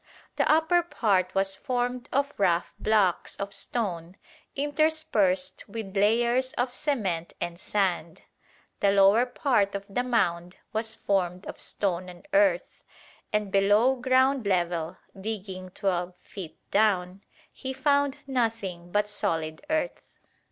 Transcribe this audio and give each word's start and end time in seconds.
The 0.35 0.51
upper 0.51 0.81
part 0.81 1.35
was 1.35 1.55
formed 1.55 2.09
of 2.11 2.33
rough 2.39 2.73
blocks 2.79 3.35
of 3.35 3.53
stone 3.53 4.17
interspersed 4.55 5.69
with 5.69 5.95
layers 5.95 6.53
of 6.53 6.71
cement 6.71 7.33
and 7.39 7.59
sand. 7.59 8.23
The 8.79 8.89
lower 8.89 9.27
part 9.27 9.75
of 9.75 9.85
the 9.87 10.01
mound 10.01 10.57
was 10.73 10.95
formed 10.95 11.45
of 11.45 11.61
stone 11.61 12.09
and 12.09 12.27
earth, 12.33 12.83
and 13.31 13.51
below 13.51 13.93
ground 13.95 14.47
level, 14.47 14.97
digging 15.13 15.69
12 15.69 16.15
feet 16.23 16.57
down, 16.71 17.21
he 17.53 17.71
found 17.71 18.17
nothing 18.25 18.91
but 18.91 19.07
solid 19.07 19.63
earth. 19.69 20.15